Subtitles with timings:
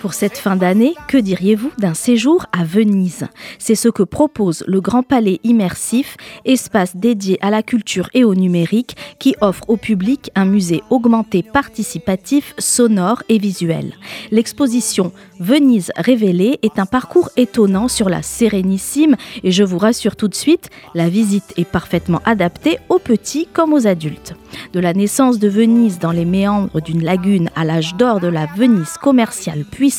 [0.00, 3.26] Pour cette fin d'année, que diriez-vous d'un séjour à Venise?
[3.58, 8.34] C'est ce que propose le Grand Palais Immersif, espace dédié à la culture et au
[8.34, 13.92] numérique, qui offre au public un musée augmenté participatif, sonore et visuel.
[14.30, 20.28] L'exposition Venise révélée est un parcours étonnant sur la Sérénissime et je vous rassure tout
[20.28, 24.34] de suite, la visite est parfaitement adaptée aux petits comme aux adultes.
[24.72, 28.46] De la naissance de Venise dans les méandres d'une lagune à l'âge d'or de la
[28.46, 29.89] Venise commerciale puissante,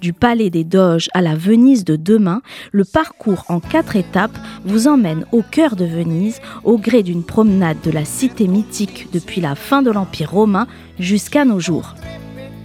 [0.00, 2.42] du palais des Doges à la Venise de demain,
[2.72, 7.80] le parcours en quatre étapes vous emmène au cœur de Venise au gré d'une promenade
[7.84, 10.66] de la cité mythique depuis la fin de l'Empire romain
[10.98, 11.94] jusqu'à nos jours.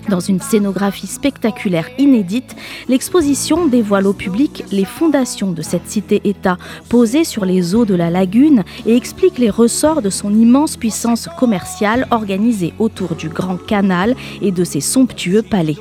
[0.09, 2.55] Dans une scénographie spectaculaire inédite,
[2.90, 6.58] l'exposition dévoile au public les fondations de cette cité-État
[6.90, 11.30] posée sur les eaux de la lagune et explique les ressorts de son immense puissance
[11.38, 15.77] commerciale organisée autour du Grand Canal et de ses somptueux palais.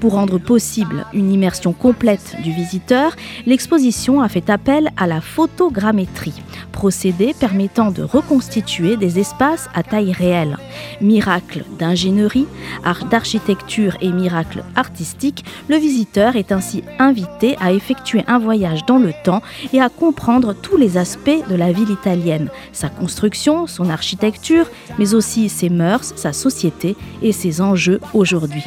[0.00, 6.42] Pour rendre possible une immersion complète du visiteur, l'exposition a fait appel à la photogrammétrie,
[6.72, 10.56] procédé permettant de reconstituer des espaces à taille réelle.
[11.00, 12.46] Miracle d'ingénierie,
[12.84, 18.98] art d'architecture et miracle artistique, le visiteur est ainsi invité à effectuer un voyage dans
[18.98, 23.88] le temps et à comprendre tous les aspects de la ville italienne, sa construction, son
[23.90, 24.66] architecture,
[24.98, 28.64] mais aussi ses mœurs, sa société et ses enjeux aujourd'hui.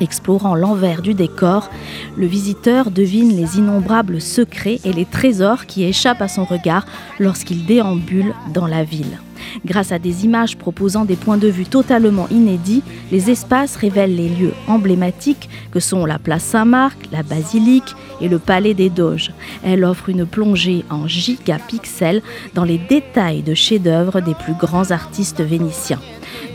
[0.00, 1.70] Explorant l'envers du décor,
[2.16, 6.86] le visiteur devine les innombrables secrets et les trésors qui échappent à son regard
[7.18, 9.18] lorsqu'il déambule dans la ville.
[9.64, 14.28] Grâce à des images proposant des points de vue totalement inédits, les espaces révèlent les
[14.28, 19.32] lieux emblématiques que sont la place Saint-Marc, la basilique et le palais des Doges.
[19.64, 22.22] Elle offre une plongée en gigapixels
[22.54, 26.00] dans les détails de chefs-d'œuvre des plus grands artistes vénitiens.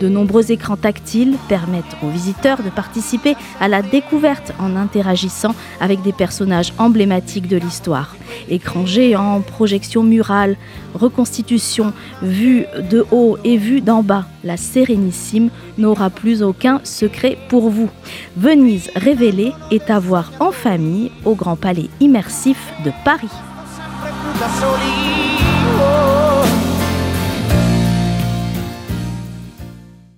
[0.04, 6.02] De nombreux écrans tactiles permettent aux visiteurs de participer à la découverte en interagissant avec
[6.02, 8.18] des personnages emblématiques de l'histoire.
[8.50, 10.58] Écrans géants, projections murales,
[10.94, 17.70] reconstitution, vue de haut et vue d'en bas, la Sérénissime n'aura plus aucun secret pour
[17.70, 17.90] vous.
[18.36, 23.30] Venise révélée est à voir en famille au Grand Palais immersif de Paris.